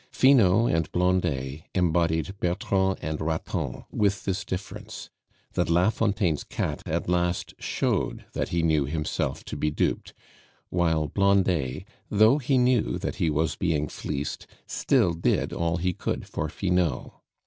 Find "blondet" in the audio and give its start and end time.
0.91-1.61, 11.07-11.83